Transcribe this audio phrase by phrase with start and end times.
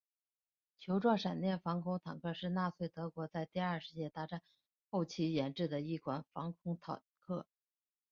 [0.79, 4.41] 球状闪电防空坦克是纳粹德国在第二次世界大战
[4.89, 7.45] 后期研制的一款防空坦克。